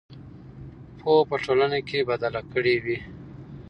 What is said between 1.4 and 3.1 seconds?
ټولنه بدله کړې وي.